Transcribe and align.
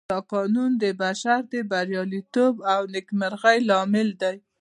دا 0.09 0.19
قانون 0.33 0.71
د 0.83 0.85
بشر 1.01 1.39
د 1.53 1.55
برياليتوب 1.71 2.53
او 2.73 2.81
نېکمرغۍ 2.93 3.57
لامل 3.69 4.09
دی. 4.21 4.35